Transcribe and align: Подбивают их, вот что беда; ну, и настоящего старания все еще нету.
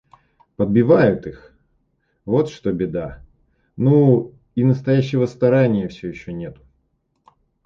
Подбивают 0.55 1.27
их, 1.27 1.53
вот 2.25 2.49
что 2.49 2.71
беда; 2.73 3.23
ну, 3.77 4.33
и 4.55 4.63
настоящего 4.63 5.27
старания 5.27 5.87
все 5.89 6.07
еще 6.07 6.33
нету. 6.33 6.61